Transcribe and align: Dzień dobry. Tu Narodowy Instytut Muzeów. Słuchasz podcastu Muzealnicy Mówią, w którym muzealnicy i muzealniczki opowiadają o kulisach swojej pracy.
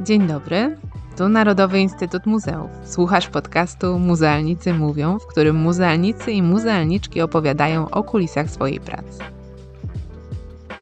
Dzień 0.00 0.26
dobry. 0.26 0.76
Tu 1.16 1.28
Narodowy 1.28 1.80
Instytut 1.80 2.26
Muzeów. 2.26 2.70
Słuchasz 2.84 3.28
podcastu 3.28 3.98
Muzealnicy 3.98 4.74
Mówią, 4.74 5.18
w 5.18 5.26
którym 5.26 5.56
muzealnicy 5.56 6.32
i 6.32 6.42
muzealniczki 6.42 7.20
opowiadają 7.20 7.90
o 7.90 8.02
kulisach 8.02 8.50
swojej 8.50 8.80
pracy. 8.80 9.37